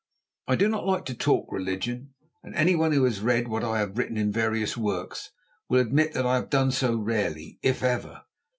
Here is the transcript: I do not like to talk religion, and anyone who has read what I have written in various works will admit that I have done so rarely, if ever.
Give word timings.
I 0.47 0.55
do 0.55 0.67
not 0.67 0.87
like 0.87 1.05
to 1.05 1.13
talk 1.13 1.51
religion, 1.51 2.15
and 2.43 2.55
anyone 2.55 2.91
who 2.91 3.03
has 3.03 3.21
read 3.21 3.47
what 3.47 3.63
I 3.63 3.77
have 3.77 3.99
written 3.99 4.17
in 4.17 4.31
various 4.31 4.75
works 4.75 5.29
will 5.69 5.79
admit 5.79 6.13
that 6.15 6.25
I 6.25 6.37
have 6.37 6.49
done 6.49 6.71
so 6.71 6.95
rarely, 6.95 7.59
if 7.61 7.83
ever. 7.83 8.23